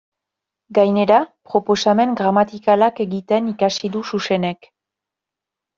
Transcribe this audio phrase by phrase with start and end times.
[0.77, 1.19] Gainera,
[1.51, 4.71] proposamen gramatikalak egiten ikasi du Xuxenek.